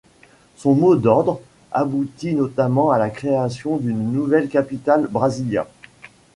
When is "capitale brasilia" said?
4.49-5.67